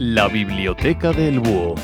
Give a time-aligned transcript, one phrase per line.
[0.00, 1.74] La Biblioteca del Búho.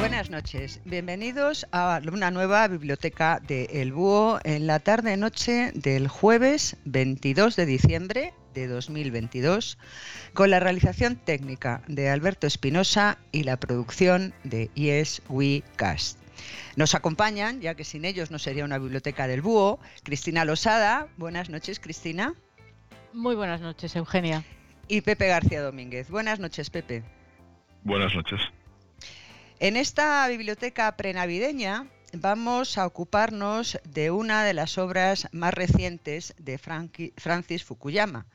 [0.00, 6.76] Buenas noches, bienvenidos a una nueva biblioteca de El Búho en la tarde-noche del jueves
[6.84, 9.78] 22 de diciembre de 2022,
[10.34, 16.17] con la realización técnica de Alberto Espinosa y la producción de Yes We Cast.
[16.76, 21.08] Nos acompañan, ya que sin ellos no sería una biblioteca del búho, Cristina Losada.
[21.16, 22.34] Buenas noches, Cristina.
[23.12, 24.44] Muy buenas noches, Eugenia.
[24.86, 26.10] Y Pepe García Domínguez.
[26.10, 27.02] Buenas noches, Pepe.
[27.84, 28.40] Buenas noches.
[29.60, 36.58] En esta biblioteca prenavideña vamos a ocuparnos de una de las obras más recientes de
[36.58, 38.26] Francis Fukuyama,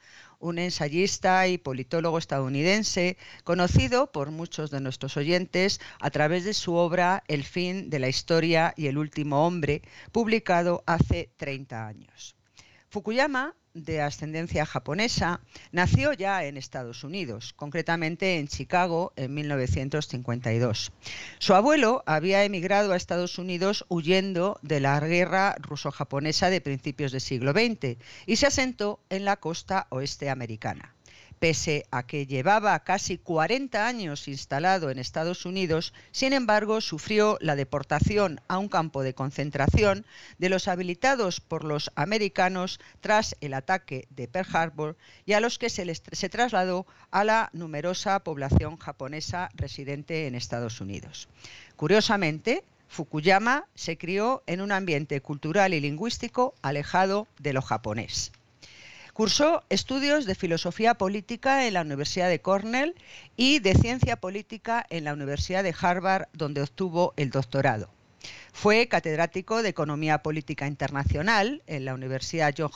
[0.44, 6.76] un ensayista y politólogo estadounidense conocido por muchos de nuestros oyentes a través de su
[6.76, 12.36] obra El fin de la historia y el último hombre, publicado hace 30 años.
[12.90, 20.92] Fukuyama de ascendencia japonesa, nació ya en Estados Unidos, concretamente en Chicago en 1952.
[21.40, 27.22] Su abuelo había emigrado a Estados Unidos huyendo de la guerra ruso-japonesa de principios del
[27.22, 30.94] siglo XX y se asentó en la costa oeste americana.
[31.44, 37.58] Pese a que llevaba casi 40 años instalado en Estados Unidos, sin embargo, sufrió la
[37.58, 40.06] deportación a un campo de concentración
[40.38, 45.60] de los habilitados por los americanos tras el ataque de Pearl Harbor y a los
[45.60, 51.28] que se, les, trasladó a la numerosa población japonesa residente en Estados Unidos.
[51.76, 58.32] Curiosamente, Fukuyama se crió en un ambiente cultural y lingüístico alejado de lo japonés.
[59.14, 62.96] Cursó estudios de filosofía política en la Universidad de Cornell
[63.38, 67.92] y de ciencia política en la Universidad de Harvard, donde obtuvo el doctorado.
[68.54, 72.76] Fue catedrático de Economía Política Internacional en la Universidad Johns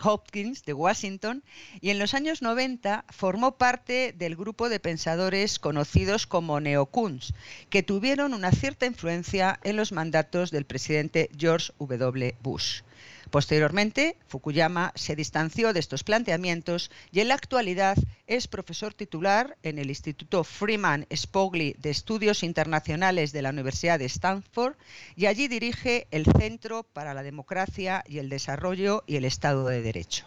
[0.00, 1.42] Hopkins, de Washington
[1.80, 7.34] y en los años 90 formó parte del grupo de pensadores conocidos como neocuns,
[7.68, 12.36] que tuvieron una cierta influencia en los mandatos del presidente George W.
[12.42, 12.82] Bush.
[13.30, 19.78] Posteriormente, Fukuyama se distanció de estos planteamientos y en la actualidad es profesor titular en
[19.78, 24.76] el Instituto Freeman Spogli de Estudios Internacionales de la Universidad de Stanford
[25.16, 29.82] y allí dirige el Centro para la Democracia y el Desarrollo y el Estado de
[29.82, 30.26] Derecho.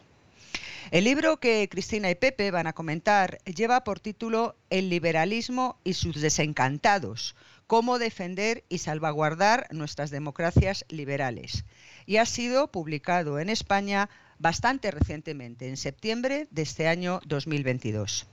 [0.89, 5.93] El libro que Cristina y Pepe van a comentar lleva por título El liberalismo y
[5.95, 7.35] sus desencantados,
[7.67, 11.65] cómo defender y salvaguardar nuestras democracias liberales
[12.05, 18.25] y ha sido publicado en España bastante recientemente, en septiembre de este año 2022.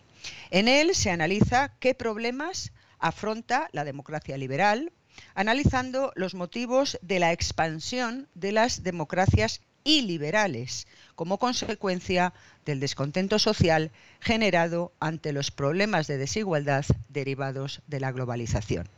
[0.50, 4.92] En él se analiza qué problemas afronta la democracia liberal,
[5.34, 12.32] analizando los motivos de la expansión de las democracias iliberales como consecuencia
[12.64, 13.90] del descontento social
[14.20, 18.88] generado ante los problemas de desigualdad derivados de la globalización.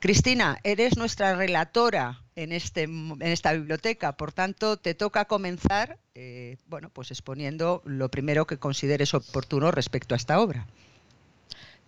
[0.00, 6.58] Cristina, eres nuestra relatora en, este, en esta biblioteca, por tanto, te toca comenzar eh,
[6.66, 10.66] bueno, pues exponiendo lo primero que consideres oportuno respecto a esta obra.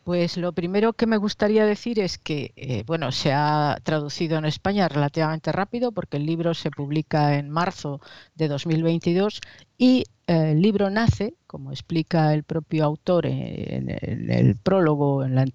[0.02, 4.44] Pues lo primero que me gustaría decir es que, eh, bueno, se ha traducido en
[4.44, 8.00] España relativamente rápido porque el libro se publica en marzo
[8.34, 9.40] de 2022
[9.78, 15.34] y eh, el libro nace, como explica el propio autor en, en el prólogo, en
[15.34, 15.46] la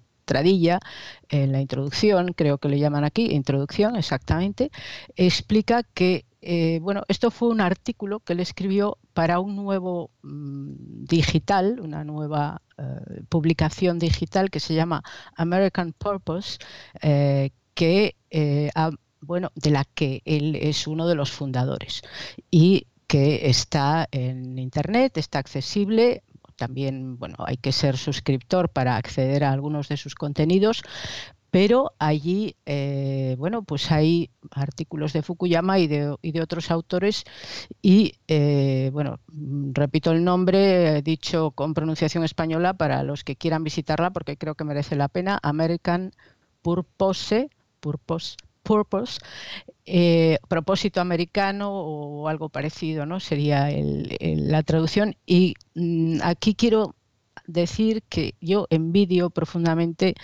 [1.28, 4.70] en la introducción, creo que le llaman aquí, introducción exactamente,
[5.16, 11.04] explica que eh, bueno, esto fue un artículo que él escribió para un nuevo mm,
[11.04, 15.02] digital, una nueva eh, publicación digital que se llama
[15.36, 16.58] American Purpose,
[17.02, 18.16] eh, que
[19.22, 22.00] bueno, de la que él es uno de los fundadores
[22.50, 26.22] y que está en internet, está accesible
[26.60, 30.82] también bueno, hay que ser suscriptor para acceder a algunos de sus contenidos,
[31.50, 37.24] pero allí eh, bueno pues hay artículos de Fukuyama y de, otros autores
[37.80, 39.20] y eh, bueno
[39.72, 44.64] repito el nombre dicho con pronunciación española para los que quieran visitarla porque creo que
[44.64, 46.12] merece la pena American
[46.60, 47.48] Purpose
[47.80, 48.36] Purpose
[48.70, 49.18] Purpose,
[49.84, 53.18] eh, propósito americano o algo parecido, ¿no?
[53.18, 53.68] Sería
[54.20, 55.16] la traducción.
[55.26, 56.94] Y mm, aquí quiero
[57.48, 60.14] decir que yo envidio profundamente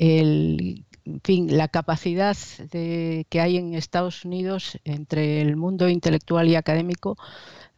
[0.00, 2.36] el en fin, la capacidad
[2.70, 7.16] de, que hay en Estados Unidos entre el mundo intelectual y académico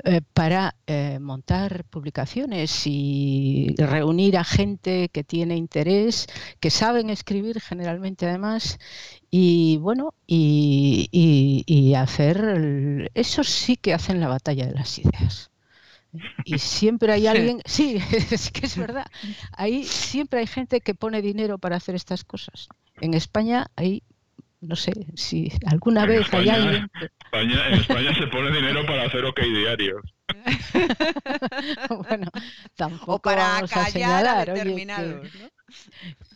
[0.03, 6.27] eh, para eh, montar publicaciones y reunir a gente que tiene interés,
[6.61, 8.79] que saben escribir generalmente además,
[9.31, 15.51] y bueno, y, hacer, eso sí que hacen la batalla de las ideas.
[16.45, 17.97] Y siempre hay alguien, sí,
[18.31, 19.07] es que es verdad,
[19.53, 22.69] ahí siempre hay gente que pone dinero para hacer estas cosas.
[23.01, 24.03] En España hay
[24.65, 26.91] no sé si alguna vez hay alguien.
[27.33, 30.03] en España se pone dinero para hacer OK diarios.
[32.09, 32.31] bueno,
[32.75, 34.53] tampoco para vamos a señalar,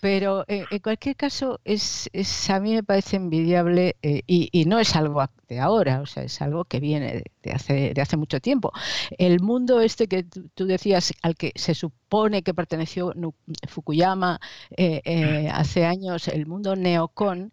[0.00, 2.08] Pero eh, en cualquier caso, es,
[2.50, 6.40] a mí me parece envidiable eh, y, no es algo de ahora, o sea, es
[6.42, 8.72] algo que viene de hace, de hace mucho tiempo.
[9.16, 13.12] El mundo este que tú, decías, al que se supone que perteneció
[13.66, 14.40] Fukuyama
[14.76, 17.52] eh, hace años, el mundo neocon,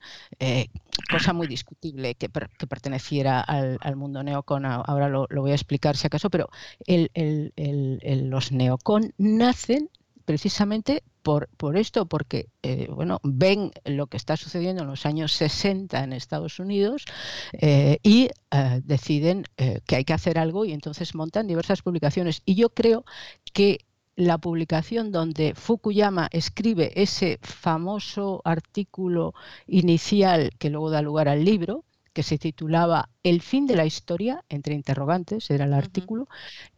[1.09, 6.07] cosa muy discutible que, perteneciera al, mundo neocon, ahora lo, lo, voy a explicar si
[6.07, 6.49] acaso, pero
[6.85, 9.89] los neocon nacen
[10.25, 15.31] precisamente por, por esto, porque eh, bueno, ven lo que está sucediendo en los años
[15.33, 17.05] 60 en Estados Unidos
[17.53, 19.45] eh, y eh, deciden
[19.85, 22.41] que hay que hacer algo y entonces montan diversas publicaciones.
[22.45, 23.05] Y yo creo
[23.53, 23.85] que
[24.15, 29.33] la publicación donde Fukuyama escribe ese famoso artículo
[29.67, 31.83] inicial que luego da lugar al libro,
[32.15, 36.29] que se titulaba El fin de la historia, entre interrogantes, era el artículo,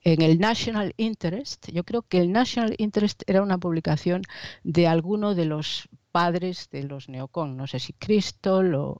[0.01, 1.69] en el National Interest.
[1.71, 4.23] Yo creo que el National Interest era una publicación
[4.63, 8.99] de alguno de los padres de los neocon, no sé si Crystal o,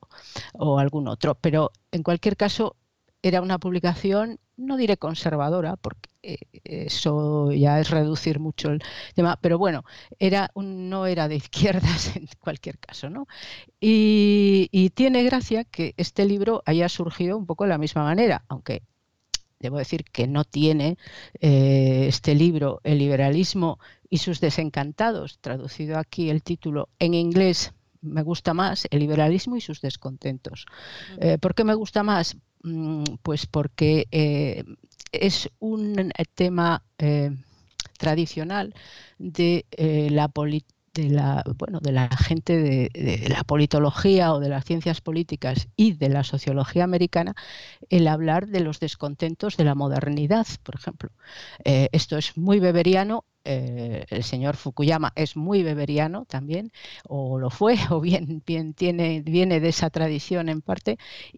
[0.54, 2.76] o algún otro, pero en cualquier caso
[3.22, 8.82] era una publicación, no diré conservadora, porque eh, eso ya es reducir mucho el
[9.16, 9.84] tema, pero bueno,
[10.20, 13.28] era no era de izquierdas en cualquier caso, ¿no?
[13.80, 18.82] Y, tiene gracia que este libro haya surgido un poco de la misma manera, aunque
[19.60, 20.98] debo decir que no tiene
[21.40, 23.80] eh, este libro, El liberalismo
[24.10, 29.62] y sus desencantados, traducido aquí el título en inglés me gusta más el liberalismo y
[29.62, 30.66] sus descontentos.
[31.20, 32.38] Eh, ¿Por qué me gusta más?
[32.68, 34.64] Mm, pues porque eh,
[35.14, 37.32] es un tema eh,
[37.98, 38.74] tradicional
[39.18, 39.66] de
[40.12, 40.30] la
[40.94, 45.94] de la, bueno, de la gente de, la politología o de las ciencias políticas y
[45.94, 47.36] de la sociología americana
[47.90, 51.12] el hablar de los descontentos de la modernidad, por ejemplo.
[51.64, 56.72] esto es muy beberiano eh, el señor Fukuyama es muy beberiano también,
[57.08, 60.98] o lo fue, o bien, bien tiene, viene de esa tradición en parte,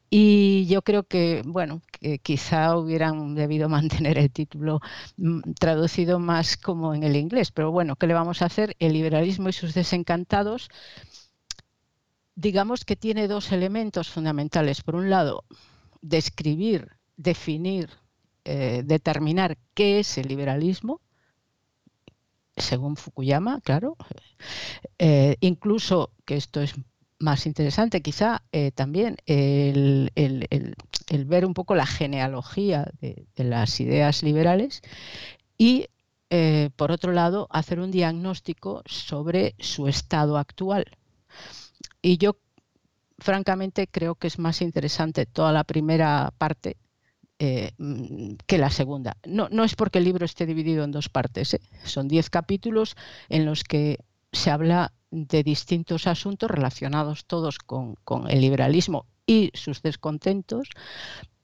[0.09, 4.81] y yo creo que, bueno, que quizá hubieran debido mantener el título
[5.17, 8.75] mm, traducido más como en el inglés, pero bueno, ¿qué le vamos a hacer?
[8.79, 10.69] El liberalismo y sus desencantados
[12.35, 14.81] digamos que tiene dos elementos fundamentales.
[14.81, 15.44] Por un lado,
[16.01, 17.89] describir, definir,
[18.45, 21.01] eh, determinar qué es el liberalismo,
[22.59, 23.97] según Fukuyama, claro.
[24.97, 26.75] Eh, incluso, que esto es
[27.19, 30.11] más interesante quizá eh, también, el,
[31.25, 34.81] ver un poco la genealogía de, las ideas liberales
[35.57, 35.88] y,
[36.29, 40.85] eh, por otro lado, hacer un diagnóstico sobre su estado actual.
[42.01, 42.38] Y yo,
[43.17, 46.77] francamente, creo que es más interesante toda la primera parte
[47.41, 47.71] eh,
[48.47, 49.15] que la segunda.
[49.25, 51.62] No, no, es porque el libro esté dividido en dos partes, ¿eh?
[51.86, 52.97] son diez capítulos
[53.30, 53.99] en los que
[54.33, 57.95] se habla de distintos asuntos relacionados todos con,
[58.30, 60.68] el liberalismo y sus descontentos,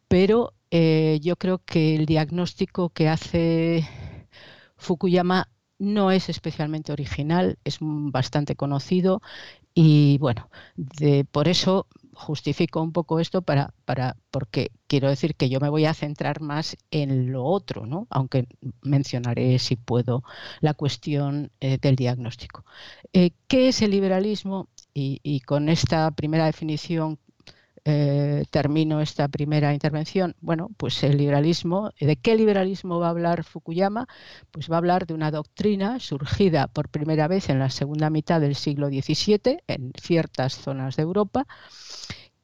[0.09, 3.87] pero eh, yo creo que el diagnóstico que hace
[4.75, 5.47] Fukuyama
[5.79, 9.21] no es especialmente original, es bastante conocido
[9.73, 10.49] y bueno,
[11.31, 15.85] por eso justifico un poco esto para, para, porque quiero decir que yo me voy
[15.85, 18.07] a centrar más en lo otro, ¿no?
[18.09, 18.47] aunque
[18.81, 20.23] mencionaré, si puedo,
[20.61, 22.65] la cuestión eh, del diagnóstico.
[23.13, 24.69] Eh, ¿Qué es el liberalismo?
[24.97, 27.19] y, con esta primera definición
[27.87, 30.35] eh, termino esta primera intervención.
[30.41, 34.07] Bueno, pues el liberalismo, ¿de qué liberalismo va a hablar Fukuyama?
[34.49, 38.41] Pues va a hablar de una doctrina surgida por primera vez en la segunda mitad
[38.41, 41.45] del siglo XVII en ciertas zonas de Europa,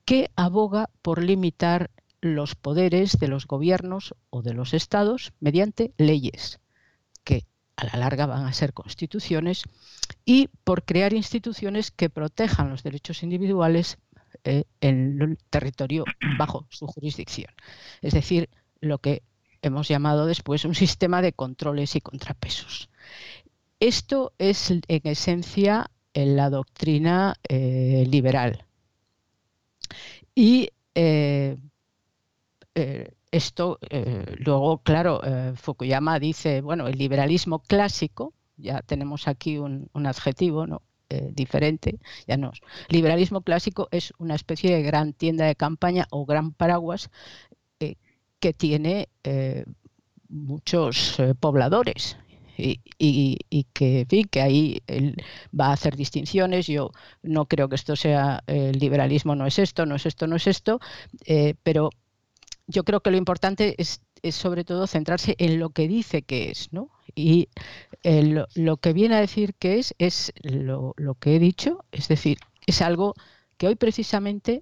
[0.06, 1.90] que aboga por limitar
[2.22, 6.60] los poderes de los gobiernos o de los estados mediante leyes
[7.24, 7.46] que
[7.76, 9.64] a la larga van a ser constituciones
[10.24, 13.98] y por crear instituciones que protejan los derechos individuales
[14.44, 16.04] eh, en el territorio
[16.38, 17.52] bajo su jurisdicción.
[18.02, 19.22] Es decir, lo que
[19.62, 22.90] hemos llamado después un sistema de controles y contrapesos.
[23.80, 28.66] Esto es en esencia en la doctrina eh, liberal.
[30.34, 31.58] Y eh,
[33.32, 33.80] esto,
[34.38, 35.22] luego, claro,
[35.56, 40.82] Fukuyama dice, bueno, el liberalismo clásico, ya tenemos aquí un, adjetivo, ¿no?
[41.34, 42.52] Diferente, ya no.
[42.90, 47.10] Liberalismo clásico es una especie de gran tienda de campaña o gran paraguas
[47.78, 49.10] que tiene
[50.30, 52.18] muchos pobladores
[52.58, 55.16] y, que, que ahí él
[55.58, 56.68] va a hacer distinciones.
[56.68, 56.92] Yo
[57.24, 60.48] no creo que esto sea el liberalismo, no es esto, no es esto, no es
[60.48, 60.80] esto,
[61.26, 61.90] eh, pero
[62.68, 64.02] yo creo que lo importante es,
[64.32, 66.90] sobre todo centrarse en lo que dice que es, ¿no?
[67.16, 67.50] Y
[68.04, 72.38] eh, lo, que viene a decir que es es lo, que he dicho, es decir,
[72.66, 73.16] es algo
[73.58, 74.62] que hoy precisamente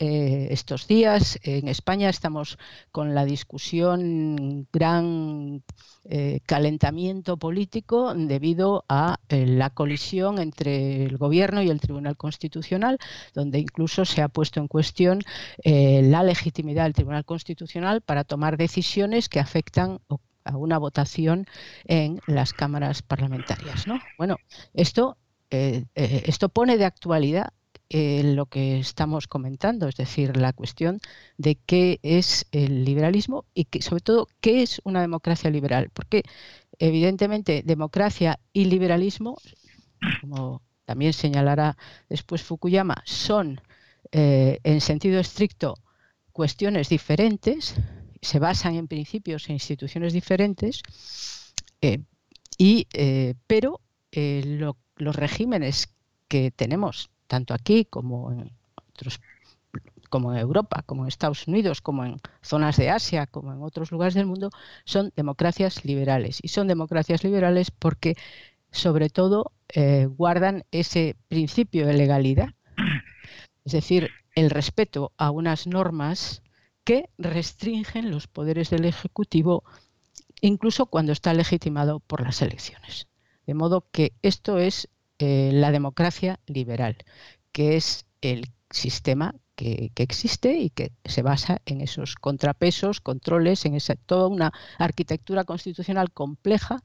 [0.00, 1.40] eh, estos días.
[1.42, 2.56] En España estamos
[2.92, 5.64] con la discusión, gran
[6.04, 12.98] eh, calentamiento político debido a eh, la colisión entre el Gobierno y el Tribunal Constitucional,
[13.34, 15.20] donde incluso se ha puesto en cuestión
[15.64, 19.98] la legitimidad del Tribunal Constitucional para tomar decisiones que afectan
[20.48, 21.46] a una votación
[21.84, 23.84] en las cámaras parlamentarias.
[24.16, 24.36] Bueno,
[24.74, 25.16] esto,
[25.50, 27.52] esto pone de actualidad
[27.90, 31.00] eh, lo que estamos comentando, es decir, la cuestión
[31.38, 35.88] de qué es el liberalismo y que, sobre todo qué es una democracia liberal.
[35.94, 36.22] Porque
[36.78, 39.38] evidentemente democracia y liberalismo,
[40.20, 41.78] como también señalará
[42.10, 43.62] después Fukuyama, son
[44.12, 45.76] eh, en sentido estricto
[46.32, 47.74] cuestiones diferentes,
[48.22, 50.82] se basan en principios e instituciones diferentes,
[51.80, 52.00] eh,
[52.56, 52.88] y,
[53.46, 55.94] pero los regímenes
[56.26, 58.50] que tenemos tanto aquí como en
[58.90, 59.20] otros
[60.08, 63.92] como en Europa, como en Estados Unidos, como en zonas de Asia, como en otros
[63.92, 64.50] lugares del mundo,
[64.84, 66.40] son democracias liberales.
[66.42, 68.16] Y son democracias liberales porque,
[68.70, 72.48] sobre todo, eh, guardan ese principio de legalidad,
[73.64, 76.42] es decir, el respeto a unas normas
[76.88, 79.62] que restringen los poderes del Ejecutivo,
[80.40, 83.08] incluso cuando está legitimado por las elecciones.
[83.46, 86.96] De modo que esto es eh, la democracia liberal,
[87.52, 93.74] que es el sistema que, existe y que se basa en esos contrapesos, controles, en
[93.74, 96.82] esa, toda una arquitectura constitucional compleja,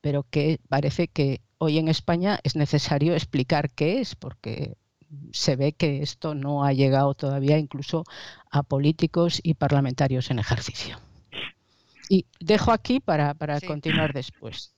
[0.00, 4.76] pero que parece que hoy en España es necesario explicar qué es, porque
[5.32, 8.04] se ve que esto no ha llegado todavía incluso
[8.50, 10.98] a políticos y parlamentarios en ejercicio.
[12.08, 13.34] Y dejo aquí para,
[13.66, 14.74] continuar después.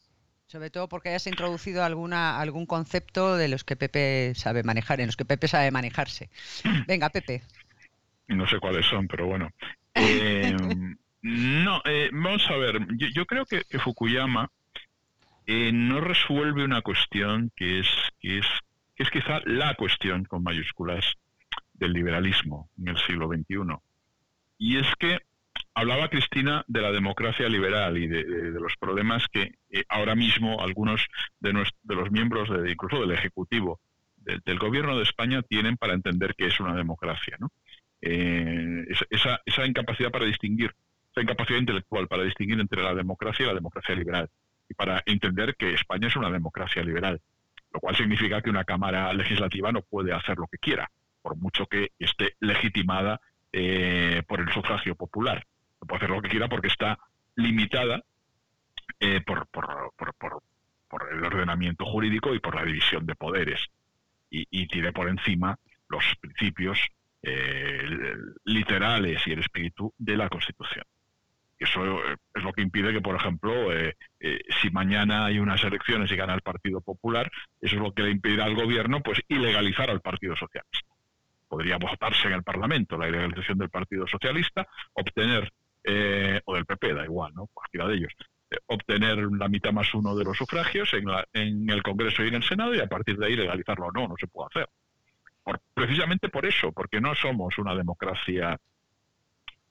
[0.47, 5.07] Sobre todo porque hayas introducido alguna, algún concepto de los que Pepe sabe manejar, en
[5.07, 6.29] los que Pepe sabe manejarse.
[6.87, 7.43] Venga, Pepe.
[8.29, 9.51] No sé cuáles son, pero bueno.
[9.95, 10.57] Eh,
[11.21, 12.81] no, eh, vamos a ver.
[12.97, 14.51] Yo, creo que, Fukuyama
[15.47, 17.87] eh, no resuelve una cuestión que es,
[18.21, 18.47] que es,
[19.03, 21.15] es quizá la cuestión con mayúsculas
[21.75, 23.77] del liberalismo en el siglo XXI.
[24.59, 25.19] Y es que
[25.75, 31.07] hablaba Cristina de la democracia liberal y de, los problemas que eh, ahora mismo algunos
[31.41, 33.81] de, los miembros, incluso del Ejecutivo,
[34.17, 37.37] del Gobierno de España, tienen para entender que es una democracia.
[38.01, 40.73] Eh, esa, incapacidad para distinguir,
[41.11, 44.31] esa incapacidad intelectual para distinguir entre la democracia y la democracia liberal,
[44.69, 47.21] y para entender que España es una democracia liberal,
[47.73, 50.91] lo cual significa que una Cámara Legislativa no puede hacer lo que quiera,
[51.23, 53.21] por mucho que esté legitimada
[53.53, 55.47] eh, por el sufragio popular
[55.87, 56.99] puede hacer lo que quiera porque está
[57.37, 58.03] limitada
[59.01, 59.49] eh, por,
[61.11, 63.61] el ordenamiento jurídico y por la división de poderes.
[64.31, 66.79] Y, tiene por encima los principios
[67.23, 67.85] eh,
[68.45, 70.85] literales y el espíritu de la Constitución.
[71.63, 73.53] Eso eh, es lo que impide que, por ejemplo,
[74.61, 78.11] si mañana hay unas elecciones y gana el Partido Popular, eso es lo que le
[78.11, 80.89] impedirá al gobierno pues ilegalizar al Partido Socialista.
[81.49, 85.53] Podría votarse en el Parlamento la ilegalización del Partido Socialista, obtener
[85.85, 87.49] eh, o del PP, da igual, ¿no?
[87.53, 88.13] cualquiera de ellos,
[88.51, 92.45] eh, obtener la mitad más uno de los sufragios en, el Congreso y en el
[92.45, 93.91] Senado y a partir de ahí legalizarlo.
[93.91, 94.69] No, no se puede hacer.
[95.75, 98.57] precisamente por eso, porque no somos una democracia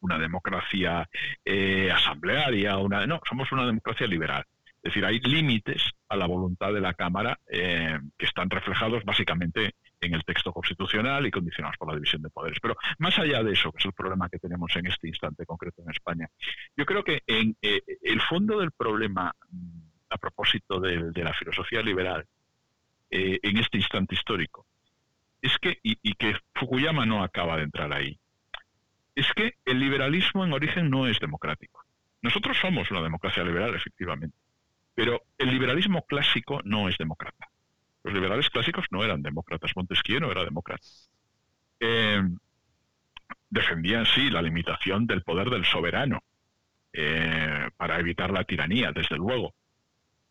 [0.02, 1.10] una democracia
[1.46, 4.46] eh, asamblearia, una, no, somos una democracia liberal.
[4.84, 10.16] Es decir, hay límites a la voluntad de la Cámara que están reflejados básicamente en
[10.16, 12.60] el texto constitucional y condicionados por la división de poderes.
[12.60, 15.84] Pero más allá de eso, que es el problema que tenemos en este instante concreto
[15.84, 16.28] en España,
[16.76, 19.80] yo creo que en eh, el fondo del problema mm,
[20.10, 22.26] a propósito de, la filosofía liberal
[23.10, 24.66] eh, en este instante histórico
[25.42, 28.20] es que, y que Fukuyama no acaba de entrar ahí,
[29.16, 31.84] es que el liberalismo en origen no es democrático.
[32.22, 34.38] Nosotros somos una democracia liberal, efectivamente,
[34.94, 37.52] pero el liberalismo clásico no es democrático
[38.04, 40.86] Los liberales clásicos no eran demócratas, Montesquieu no era demócrata.
[41.80, 42.22] Eh,
[43.50, 46.24] defendían, sí, la limitación del poder del soberano
[46.94, 49.54] eh, para evitar la tiranía, desde luego,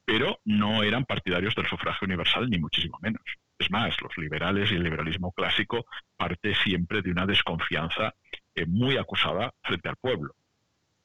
[0.05, 3.23] pero no eran partidarios del sufragio universal, ni muchísimo menos.
[3.59, 8.15] Es más, los liberales y el liberalismo clásico parte siempre de una desconfianza
[8.55, 10.35] eh, muy acusada frente al pueblo.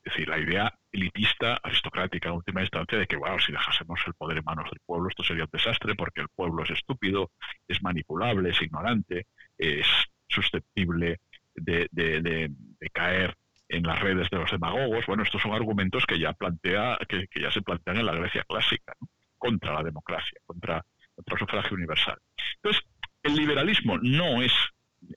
[0.03, 4.13] Es decir, la idea elitista, aristocrática en última instancia, de que, bueno, si dejásemos el
[4.13, 7.31] poder en manos del pueblo, esto sería un desastre porque el pueblo es estúpido,
[7.67, 9.25] es manipulable, es ignorante,
[9.57, 9.87] es
[10.27, 11.19] susceptible
[11.55, 12.51] de,
[12.93, 13.35] caer
[13.67, 15.05] en las redes de los demagogos.
[15.07, 18.93] Bueno, estos son argumentos que ya plantea, que, ya se plantean en la Grecia clásica,
[19.37, 20.85] contra la democracia, contra,
[21.15, 22.19] contra el sufragio universal.
[22.57, 22.83] Entonces,
[23.23, 24.53] el liberalismo no es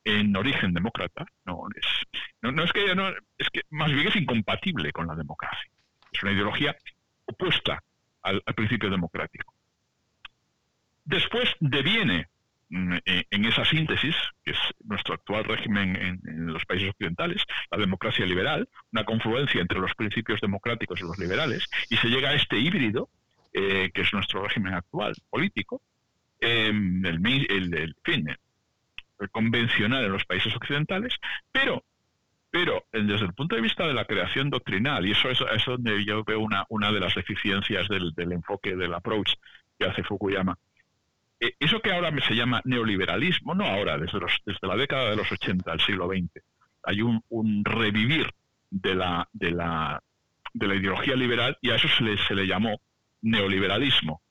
[0.05, 1.87] en origen demócrata, no es,
[2.43, 5.71] no, es que no, es que más bien es incompatible con la democracia.
[6.13, 6.77] Es una ideología
[7.27, 7.83] opuesta
[8.23, 9.55] al, principio democrático.
[11.05, 12.29] Después deviene
[12.69, 14.15] mm, eh, en esa síntesis,
[14.45, 19.79] que es nuestro actual régimen en, los países occidentales, la democracia liberal, una confluencia entre
[19.79, 23.09] los principios democráticos y los liberales, y se llega a este híbrido,
[23.53, 25.83] eh, que es nuestro régimen actual político,
[26.41, 28.29] eh, el, el, el, fin,
[29.27, 31.15] convencional en los países occidentales,
[31.51, 31.85] pero,
[32.51, 36.25] pero desde el punto de vista de la creación doctrinal, y eso es, donde yo
[36.25, 39.33] veo una, una de las deficiencias del, enfoque, del approach
[39.79, 40.57] que hace Fukuyama,
[41.41, 45.17] eh, eso que ahora se llama neoliberalismo, no ahora, desde, los, desde la década de
[45.17, 46.43] los 80 al siglo XX,
[46.85, 48.33] hay un, un revivir
[48.71, 50.03] de la, de, la,
[50.53, 52.81] de la ideología liberal y a eso se le, se le llamó
[53.23, 54.23] neoliberalismo.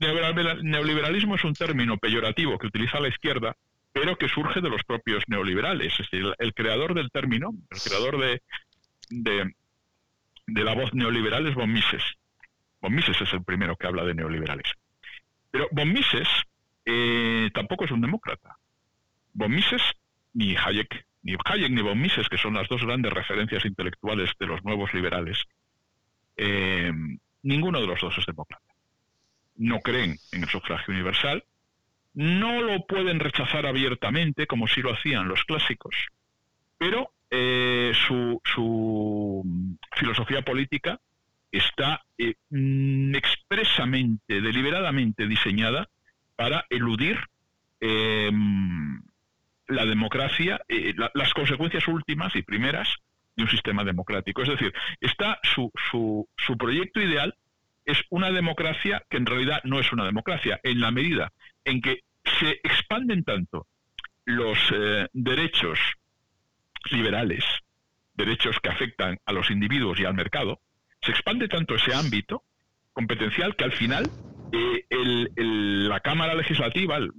[0.00, 3.56] Neoliberalismo es un término peyorativo que utiliza la izquierda
[4.00, 5.92] pero que surge de los propios neoliberales.
[5.92, 8.42] Es decir, el, creador del término, el creador de,
[10.46, 12.02] de, la voz neoliberal es von Mises.
[12.80, 14.72] Von Mises es el primero que habla de neoliberales.
[15.50, 16.28] Pero von Mises
[16.84, 18.56] eh, tampoco es un demócrata.
[19.32, 19.82] Von Mises
[20.32, 24.46] ni Hayek, ni Hayek ni von Mises, que son las dos grandes referencias intelectuales de
[24.46, 25.42] los nuevos liberales,
[26.36, 26.92] eh,
[27.42, 28.62] ninguno de los dos es demócrata.
[29.56, 31.42] No creen en el sufragio universal,
[32.14, 35.94] no lo pueden rechazar abiertamente como si lo hacían los clásicos,
[36.76, 38.40] pero eh, su,
[39.92, 40.98] filosofía política
[41.52, 45.88] está eh, mm, expresamente, deliberadamente diseñada
[46.36, 47.18] para eludir
[47.80, 49.02] em,
[49.66, 52.88] la democracia, eh, las consecuencias últimas y primeras
[53.36, 54.42] de un sistema democrático.
[54.42, 57.34] Es decir, está su, su, su proyecto ideal
[57.84, 61.32] es una democracia que en realidad no es una democracia, en la medida
[61.64, 62.00] en que
[62.38, 63.66] se expanden tanto
[64.24, 65.78] los eh, derechos
[66.90, 67.44] liberales,
[68.14, 70.60] derechos que afectan a los individuos y al mercado,
[71.00, 72.42] se expande tanto ese ámbito
[72.92, 74.10] competencial que al final
[74.52, 77.14] eh, la Cámara Legislativa, el,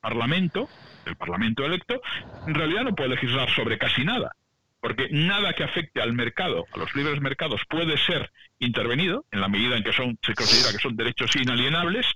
[0.00, 0.68] Parlamento,
[1.06, 2.00] el Parlamento electo,
[2.46, 4.34] en realidad no puede legislar sobre casi nada,
[4.80, 9.48] porque nada que afecte al mercado, a los libres mercados, puede ser intervenido en la
[9.48, 12.06] medida en que son, se considera que son derechos inalienables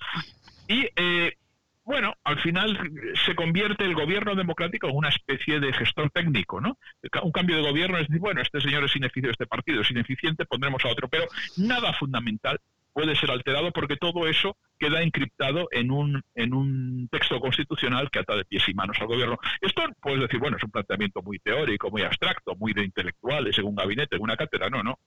[0.68, 1.36] y eh,
[1.84, 2.78] bueno, al final
[3.26, 6.78] se convierte el gobierno democrático en una especie de gestor técnico, ¿no?
[7.22, 10.46] Un cambio de gobierno es decir, bueno, este señor es ineficiente, este partido es ineficiente,
[10.46, 11.26] pondremos a otro, pero
[11.58, 12.58] nada fundamental
[12.94, 18.20] puede ser alterado porque todo eso queda encriptado en un, en un texto constitucional que
[18.20, 19.36] ata de pies y manos al gobierno.
[19.60, 23.64] Esto puedes decir, bueno, es un planteamiento muy teórico, muy abstracto, muy de intelectuales, en
[23.64, 24.70] un gabinete, en una cátedra.
[24.70, 24.98] No, no.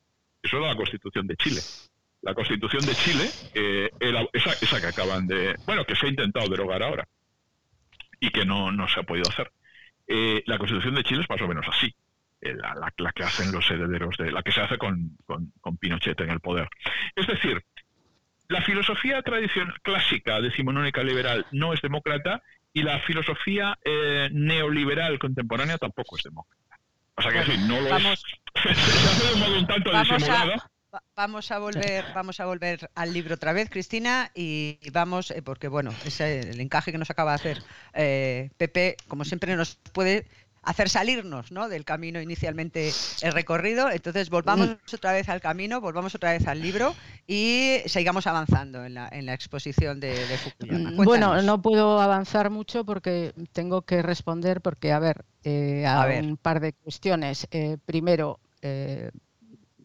[0.43, 1.61] Eso es la Constitución de Chile
[2.21, 3.89] la Constitución de Chile, eh,
[4.33, 7.07] esa, esa, que acaban de, bueno, que se ha intentado derogar ahora
[8.19, 9.51] y que no, no se ha podido hacer.
[10.07, 11.93] Eh, la Constitución de Chile es más o menos así,
[12.41, 16.19] eh, la, la, que hacen los herederos de, la que se hace con, con, Pinochet
[16.21, 16.67] en el poder.
[17.15, 17.63] Es decir,
[18.47, 22.41] la filosofía tradicional clásica decimonónica liberal no es demócrata
[22.73, 23.77] y la filosofía
[24.31, 26.79] neoliberal contemporánea tampoco es demócrata.
[27.15, 28.23] O sea que no lo es.
[28.63, 30.53] se hace de modo un tanto disimulado
[31.15, 35.67] vamos a volver, vamos a volver al libro otra vez, Cristina, y vamos, eh, porque
[35.67, 40.27] bueno, ese el encaje que nos acaba de hacer eh, Pepe, como siempre nos puede
[40.63, 41.69] hacer salirnos ¿no?
[41.69, 42.91] del camino inicialmente
[43.31, 43.89] recorrido.
[43.89, 44.95] Entonces volvamos mm.
[44.95, 46.93] otra vez al camino, volvamos otra vez al libro
[47.25, 50.91] y sigamos avanzando en la, en la exposición de, Fukuyama.
[50.91, 56.05] Mm, bueno, no puedo avanzar mucho porque tengo que responder porque, a ver, eh, a,
[56.21, 57.47] un par de cuestiones.
[57.85, 58.41] primero,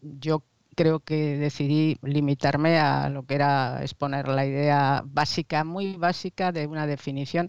[0.03, 0.43] yo
[0.75, 6.67] creo que decidí limitarme a lo que era exponer la idea básica, muy básica de
[6.67, 7.47] una definición.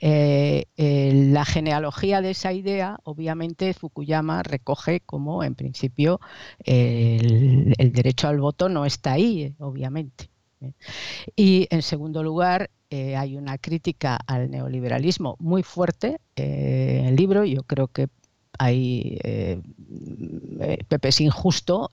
[0.00, 6.20] Eh, la genealogía de esa idea, obviamente, Fukuyama recoge como, en principio,
[6.64, 10.30] el, derecho al voto no está ahí, obviamente.
[11.36, 17.16] Y en segundo lugar, eh, hay una crítica al neoliberalismo muy fuerte eh, en el
[17.16, 17.44] libro.
[17.44, 18.08] Yo creo que
[18.58, 19.60] hay eh,
[20.88, 21.92] Pepe es injusto,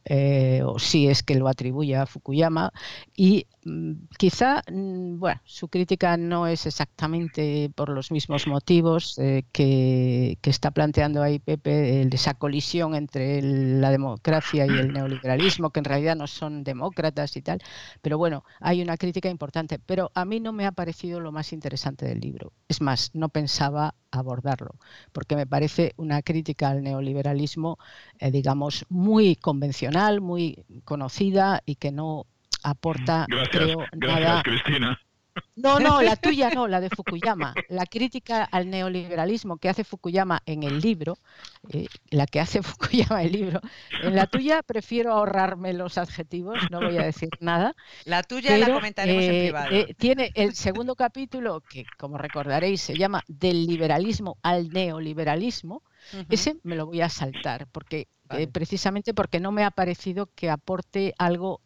[0.65, 2.71] o si es que lo atribuye a Fukuyama,
[3.15, 9.15] y mm, quizá, mm, bueno, su crítica no es exactamente por los mismos motivos
[9.51, 15.79] que, que, está planteando ahí Pepe, esa colisión entre la democracia y el neoliberalismo, que
[15.79, 17.61] en realidad no son demócratas y tal,
[18.01, 21.53] pero bueno, hay una crítica importante, pero a mí no me ha parecido lo más
[21.53, 22.53] interesante del libro.
[22.67, 24.71] Es más, no pensaba abordarlo,
[25.11, 27.77] porque me parece una crítica al neoliberalismo,
[28.19, 32.25] eh, digamos, muy convencional, muy conocida y que no
[32.63, 34.43] aporta, creo, nada.
[34.43, 34.99] Cristina.
[35.55, 37.53] No, no, la tuya no, la de Fukuyama.
[37.67, 41.17] La crítica al neoliberalismo que hace Fukuyama en el libro,
[41.69, 43.61] eh, la que hace Fukuyama en el libro,
[44.01, 47.75] en la tuya prefiero ahorrarme los adjetivos, no voy a decir nada.
[48.05, 49.75] La tuya la comentaremos en eh, privado.
[49.75, 55.83] Eh, tiene el segundo capítulo, que como recordaréis se llama Del liberalismo al neoliberalismo.
[56.29, 58.07] Ese me lo voy a saltar, porque
[58.53, 61.61] precisamente porque no me ha parecido que aporte algo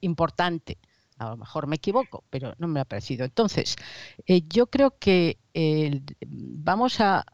[0.00, 0.78] importante
[1.20, 3.26] a lo mejor me equivoco, pero no me ha parecido.
[3.26, 3.76] Entonces,
[4.26, 5.38] eh, yo creo que
[6.26, 7.24] vamos a,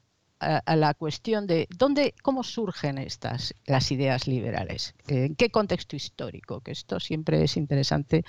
[0.67, 6.73] la cuestión de dónde, cómo surgen estas las ideas liberales, en qué contexto histórico, que
[6.73, 8.23] esto siempre es interesante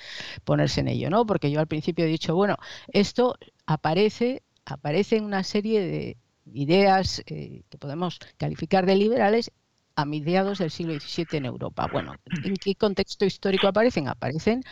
[0.44, 1.26] ponerse en ello, ¿no?
[1.26, 2.56] Porque yo al principio he dicho, bueno,
[2.92, 6.16] esto aparece, aparece en una serie de
[6.54, 9.52] ideas eh, que podemos calificar de liberales
[9.96, 11.88] a mediados del siglo XVII en Europa.
[11.92, 14.08] Bueno, ¿en qué contexto histórico aparecen?
[14.08, 14.62] Aparecen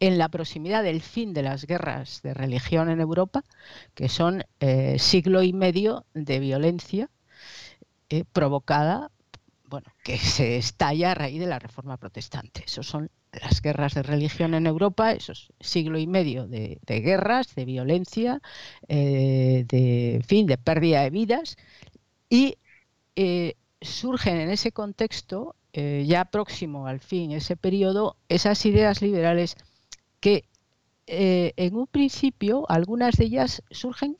[0.00, 3.44] en la proximidad del fin de las guerras de religión en Europa,
[3.94, 7.10] que son eh, siglo y medio de violencia
[8.10, 9.10] eh, provocada,
[9.64, 12.64] bueno, que se estalla a raíz de la Reforma Protestante.
[12.66, 17.64] Esos son las guerras de religión en Europa, esos siglo y medio de, guerras, de
[17.64, 18.40] violencia,
[18.88, 21.56] eh, de fin, de pérdida de vidas,
[22.30, 22.58] y
[23.80, 29.56] surgen en ese contexto, ya próximo al fin, ese periodo, esas ideas liberales
[30.20, 30.48] que
[31.06, 34.16] eh, en un principio algunas de ellas surgen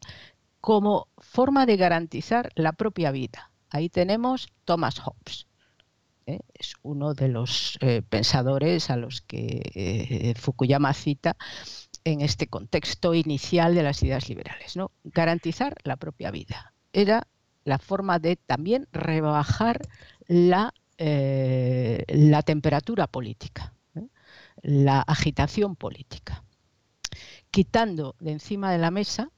[0.61, 3.51] como forma de garantizar la propia vida.
[3.71, 5.47] Ahí tenemos Thomas Hobbes.
[6.27, 6.41] ¿eh?
[6.55, 11.37] Es uno de los eh, pensadores a los que Fukuyama cita
[12.05, 14.77] en este contexto inicial de las ideas liberales.
[14.77, 14.93] ¿no?
[15.03, 16.73] Garantizar la propia vida.
[16.93, 17.27] Era
[17.65, 19.89] la forma de también rebajar
[20.29, 23.73] la, la temperatura política
[24.63, 26.45] la agitación política,
[27.51, 29.31] quitando de encima de la mesa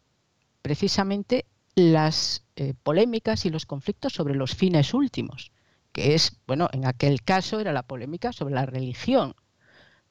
[0.62, 5.52] precisamente las eh, polémicas y los conflictos sobre los fines últimos,
[5.92, 9.34] que es, bueno, en aquel caso era la polémica sobre la religión,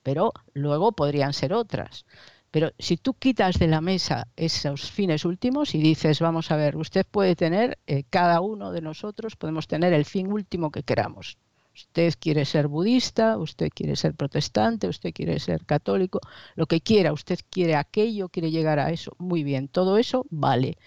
[0.03, 2.05] pero luego podrían ser otras.
[2.51, 6.77] Pero si tú quitas de la mesa esos fines últimos y dices, vamos a ver,
[6.77, 11.37] usted puede tener, eh, cada uno de nosotros podemos tener el fin último que queramos.
[11.77, 16.19] Usted quiere ser budista, usted quiere ser protestante, usted quiere ser católico,
[16.55, 19.11] lo que quiera, usted quiere aquello, quiere llegar a eso.
[19.19, 20.79] Muy bien, todo eso vale,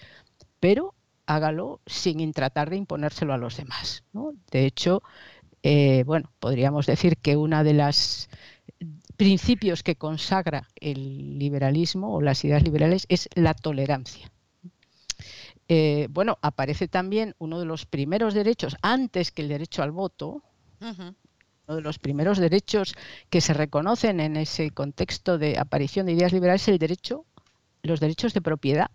[0.58, 0.94] pero
[1.26, 4.02] hágalo sin tratar de imponérselo a los demás.
[4.50, 5.02] De hecho,
[5.62, 8.28] eh, bueno, podríamos decir que una de las
[9.16, 14.32] principios que consagra el liberalismo o las ideas liberales es la tolerancia.
[15.68, 20.42] Eh, bueno, aparece también uno de los primeros derechos, antes que el derecho al voto,
[20.80, 22.94] uno de los primeros derechos
[23.28, 27.26] que se reconocen en ese contexto de aparición de ideas liberales es el derecho,
[27.82, 28.90] los derechos de propiedad.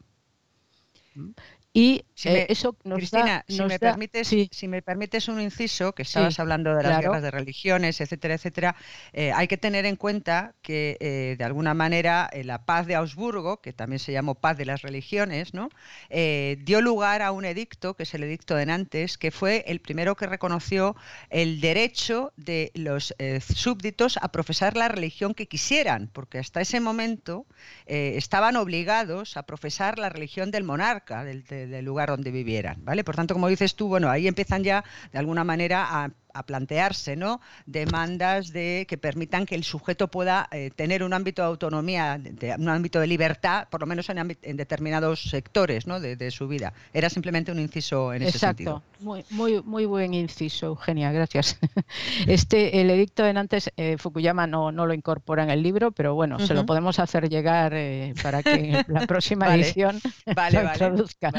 [1.77, 6.39] Y eh, eso nos Cristina, si, me permites, si me permites un inciso, que estabas
[6.39, 8.77] hablando de las guerras de religiones, etcétera, etcétera,
[9.11, 13.59] eh, hay que tener en cuenta que eh, de alguna manera la paz de Augsburgo,
[13.59, 15.67] que también se llamó paz de las religiones, ¿no?
[16.09, 20.15] dio lugar a un edicto, que es el edicto de Nantes, que fue el primero
[20.15, 20.95] que reconoció
[21.29, 23.13] el derecho de los
[23.53, 27.45] súbditos a profesar la religión que quisieran, porque hasta ese momento
[27.85, 33.03] estaban obligados a profesar la religión del monarca, del del lugar donde vivieran, ¿vale?
[33.03, 36.11] Por tanto, como dices tú, bueno, ahí empiezan ya de alguna manera a,
[36.43, 37.41] plantearse, ¿no?
[37.65, 42.19] Demandas de que permitan que el sujeto pueda eh, tener un ámbito de autonomía,
[42.57, 45.99] un ámbito de libertad, por lo menos en, determinados sectores, ¿no?
[45.99, 46.73] De, su vida.
[46.91, 48.81] Era simplemente un inciso en ese sentido.
[48.99, 51.59] Muy, muy, muy buen inciso, Eugenia, gracias.
[52.27, 56.15] Este, el edicto de Nantes, eh, Fukuyama no, no lo incorpora en el libro, pero
[56.15, 59.99] bueno, se lo podemos hacer llegar eh, para que la próxima edición
[60.35, 61.31] vale, lo introduzca.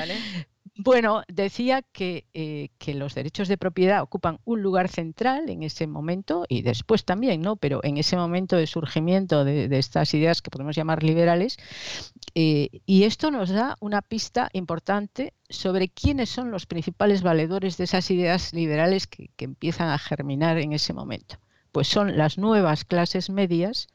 [0.79, 5.87] Bueno, decía que, eh, que, los derechos de propiedad ocupan un lugar central en ese
[5.87, 7.57] momento y después también, ¿no?
[7.57, 11.57] Pero en ese momento de surgimiento de, estas ideas que podemos llamar liberales,
[12.35, 17.85] eh, y esto nos da una pista importante sobre quiénes son los principales valedores de
[17.85, 21.37] esas ideas liberales que, que empiezan a germinar en ese momento.
[21.73, 23.89] Pues son las nuevas clases medias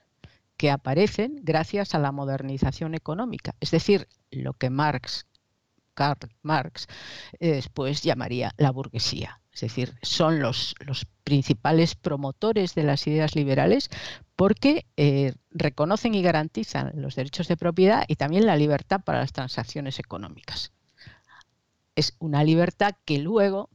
[0.57, 5.27] que aparecen gracias a la modernización económica, es decir, lo que Marx
[6.01, 6.87] Karl Marx
[7.39, 9.39] eh, después llamaría la burguesía.
[9.53, 10.73] Es decir, son los,
[11.23, 13.89] principales promotores de las ideas liberales
[14.35, 19.31] porque eh, reconocen y garantizan los derechos de propiedad y también la libertad para las
[19.31, 20.71] transacciones económicas.
[21.95, 23.69] Es una libertad que luego,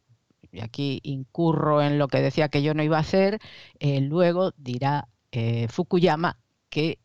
[0.50, 3.38] y aquí incurro en lo que decía que yo no iba a hacer,
[3.78, 5.08] eh, luego dirá
[5.68, 6.38] Fukuyama
[6.70, 6.98] que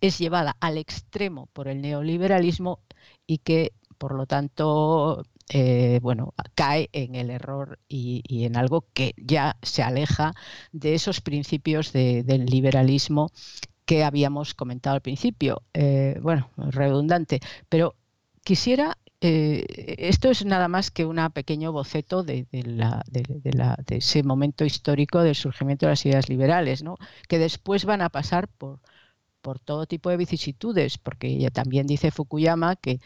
[0.00, 2.80] es llevada al extremo por el neoliberalismo
[3.26, 3.72] y que
[4.04, 9.82] por lo tanto, eh, bueno, cae en el error y, en algo que ya se
[9.82, 10.34] aleja
[10.72, 13.30] de esos principios del liberalismo
[13.86, 15.62] que habíamos comentado al principio.
[15.72, 17.40] Eh, bueno, redundante,
[17.70, 17.94] pero
[18.44, 19.64] quisiera eh,
[19.96, 22.46] esto es nada más que un pequeño boceto de,
[23.88, 26.98] ese momento histórico del surgimiento de las ideas liberales, ¿no?
[27.26, 28.80] que después van a pasar por,
[29.64, 33.00] todo tipo de vicisitudes, porque ella también dice Fukuyama que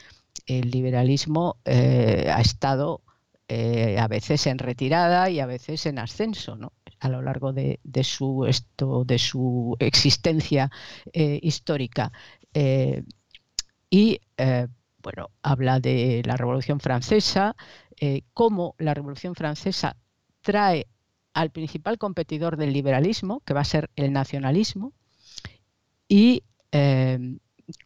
[0.48, 3.02] el liberalismo eh, ha estado
[3.48, 6.72] eh, a veces en retirada y a veces en ascenso ¿no?
[7.00, 10.70] a lo largo de, su, esto, de su existencia
[11.12, 12.10] eh, histórica.
[13.90, 14.20] y
[15.00, 17.54] bueno, habla de la Revolución Francesa,
[18.34, 19.96] cómo la Revolución Francesa
[20.40, 20.88] trae
[21.34, 24.92] al principal competidor del liberalismo, que va a ser el nacionalismo,
[26.08, 26.42] y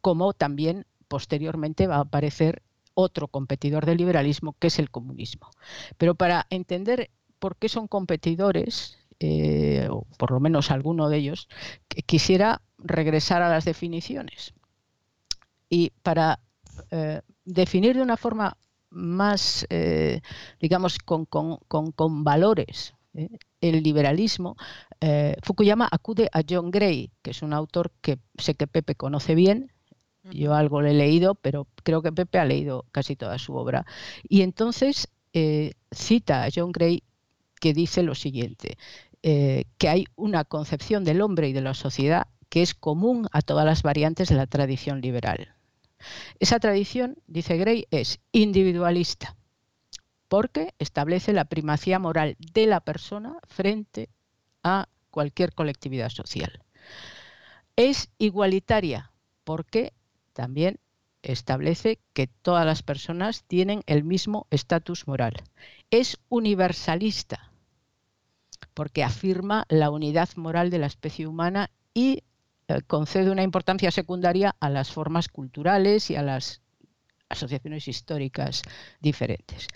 [0.01, 2.63] cómo también posteriormente va a aparecer
[2.95, 5.51] otro competidor del liberalismo, que es el comunismo.
[5.99, 11.49] Pero para entender por qué son competidores, eh, o por lo menos alguno de ellos,
[12.07, 14.55] quisiera regresar a las definiciones.
[15.69, 16.41] Y para
[16.91, 18.57] eh, definir de una forma
[18.89, 20.23] más, eh,
[20.61, 22.95] digamos, con, valores
[23.61, 24.57] el liberalismo,
[25.43, 29.72] Fukuyama acude a John Gray, que es un autor que sé que Pepe conoce bien,
[30.31, 33.87] yo algo le he leído, pero creo que Pepe ha leído casi toda su obra.
[34.29, 37.03] Y entonces eh, cita a John Gray
[37.61, 38.77] que dice lo siguiente,
[39.23, 43.41] eh, que hay una concepción del hombre y de la sociedad que es común a
[43.41, 45.55] todas las variantes de la tradición liberal.
[46.39, 49.37] Esa tradición, dice Gray, es individualista,
[50.29, 54.11] porque establece la primacía moral de la persona frente
[54.63, 56.63] a cualquier colectividad social.
[57.77, 59.13] Es igualitaria,
[59.45, 59.93] porque
[60.33, 60.79] también
[61.23, 65.35] establece que todas las personas tienen el mismo estatus moral.
[65.91, 67.53] Es universalista
[68.75, 72.23] porque afirma la unidad moral de la especie humana y
[72.69, 76.63] eh, concede una importancia secundaria a las formas culturales y a las
[77.29, 78.63] asociaciones históricas
[79.01, 79.69] diferentes.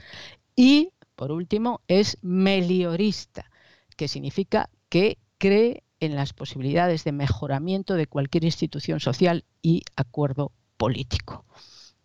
[0.55, 3.51] Y, por último, es meliorista,
[3.97, 10.53] que significa que cree en las posibilidades de mejoramiento de cualquier institución social y acuerdo
[10.77, 11.45] político.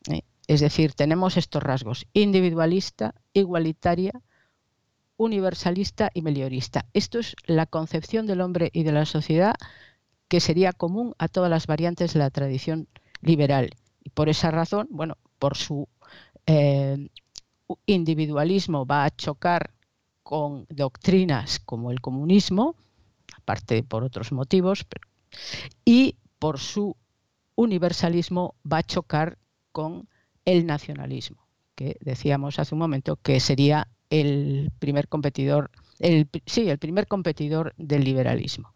[0.10, 0.22] ¿eh?
[0.48, 4.12] Es decir, tenemos estos rasgos, individualista, igualitaria,
[5.18, 6.86] universalista y meliorista.
[6.94, 9.56] Esto es la concepción del hombre y de la sociedad
[10.28, 12.88] que sería común a todas las variantes de la tradición
[13.22, 13.72] liberal.
[14.04, 15.88] Y por esa razón, bueno, por su
[16.48, 17.10] eh,
[17.86, 19.74] individualismo va a chocar
[20.24, 22.76] con doctrinas como el comunismo,
[23.52, 24.86] aparte por otros motivos,
[25.84, 26.96] y por su
[27.56, 29.38] universalismo va a chocar
[29.72, 30.08] con
[30.46, 36.78] el nacionalismo, que decíamos hace un momento que sería el primer competidor, el, sí, el
[36.78, 38.74] primer competidor del liberalismo.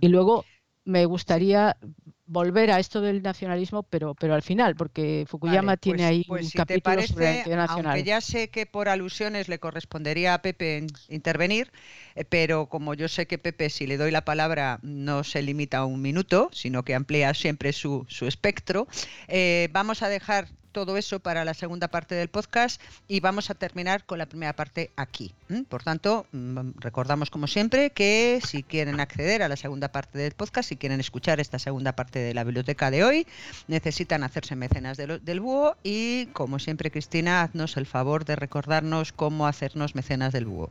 [0.00, 0.44] Y luego
[0.88, 1.76] me gustaría
[2.24, 6.44] volver a esto del nacionalismo, pero, pero al final, porque Fukuyama tiene pues, ahí pues
[6.44, 7.92] un si capítulo te parece, sobre la identidad nacional.
[7.92, 11.70] Aunque ya sé que por alusiones le correspondería a Pepe intervenir,
[12.14, 15.78] eh, pero como yo sé que Pepe, si le doy la palabra, no se limita
[15.78, 18.88] a un minuto, sino que amplía siempre su, su espectro,
[19.26, 20.48] eh, vamos a dejar
[20.78, 24.52] todo eso para la segunda parte del podcast y vamos a terminar con la primera
[24.52, 25.34] parte aquí.
[25.68, 30.34] Por tanto, mm, recordamos como siempre que si quieren acceder a la segunda parte del
[30.34, 33.26] podcast, si quieren escuchar esta segunda parte de la biblioteca de hoy,
[33.66, 39.48] necesitan hacerse mecenas del, búho y como siempre Cristina, haznos el favor de recordarnos cómo
[39.48, 40.70] hacernos mecenas del búho.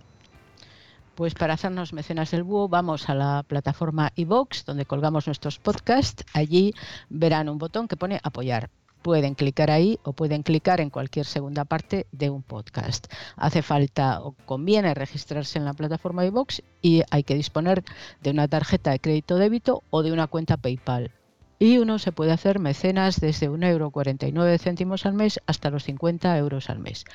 [1.16, 6.24] Pues para hacernos mecenas del búho vamos a la plataforma iVox donde colgamos nuestros podcasts.
[6.32, 6.74] Allí
[7.10, 8.70] verán un botón que pone apoyar
[9.02, 13.12] pueden clicar ahí o pueden clicar en cualquier segunda parte de un podcast.
[13.36, 17.84] Hace falta o conviene registrarse en la plataforma iVox y hay que disponer
[18.22, 21.12] de una tarjeta de crédito débito o de una cuenta PayPal.
[21.60, 26.70] Y uno se puede hacer mecenas desde 1,49 céntimos al mes hasta los 50 euros
[26.70, 27.06] al mes.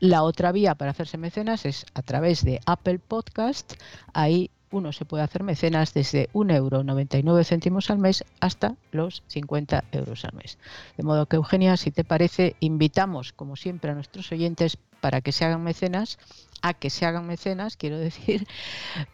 [0.00, 3.74] La otra vía para hacerse mecenas es a través de Apple Podcast.
[4.12, 10.24] Ahí uno se puede hacer mecenas desde 1,99 euro al mes hasta los 50 euros
[10.24, 10.58] al mes.
[10.96, 15.32] De modo que, Eugenia, si te parece, invitamos, como siempre, a nuestros oyentes para que
[15.32, 16.18] se hagan mecenas,
[16.62, 18.46] a que se hagan mecenas, quiero decir,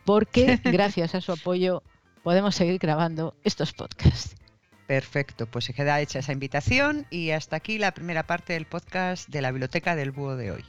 [0.05, 1.83] porque gracias a su apoyo
[2.23, 4.37] podemos seguir grabando estos podcasts.
[4.87, 9.29] Perfecto, pues se queda hecha esa invitación y hasta aquí la primera parte del podcast
[9.29, 10.65] de la Biblioteca del Búho de hoy.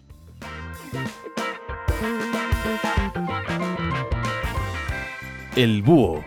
[5.59, 6.23] El Búho